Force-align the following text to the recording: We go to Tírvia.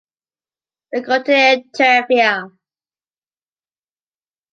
We 0.91 0.97
go 1.05 1.15
to 1.27 1.35
Tírvia. 1.75 2.33